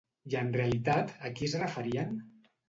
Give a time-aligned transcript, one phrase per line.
[0.33, 2.17] I en realitat a qui es referien?